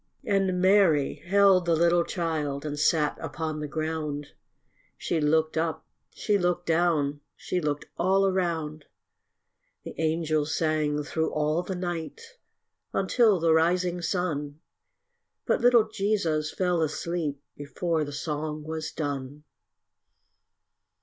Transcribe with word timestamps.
And 0.25 0.59
Mary 0.59 1.13
held 1.13 1.67
the 1.67 1.75
little 1.75 2.03
child 2.03 2.65
And 2.65 2.79
sat 2.79 3.19
upon 3.21 3.59
the 3.59 3.67
ground; 3.67 4.29
She 4.97 5.21
looked 5.21 5.57
up, 5.57 5.85
she 6.15 6.39
looked 6.39 6.65
down, 6.65 7.21
She 7.35 7.61
looked 7.61 7.85
all 7.97 8.25
around. 8.25 8.85
The 9.83 9.93
angels 9.99 10.55
sang 10.55 11.03
thro' 11.03 11.27
all 11.29 11.61
the 11.61 11.75
night 11.75 12.39
Until 12.93 13.39
the 13.39 13.53
rising 13.53 14.01
sun, 14.01 14.59
But 15.45 15.61
little 15.61 15.87
Jesus 15.87 16.51
fell 16.51 16.81
asleep 16.81 17.39
Before 17.55 18.03
the 18.03 18.11
song 18.11 18.63
was 18.63 18.91
done. 18.91 19.43